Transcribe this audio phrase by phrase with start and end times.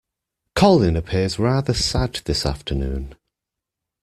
[0.55, 3.13] Colin appears rather sad this afternoon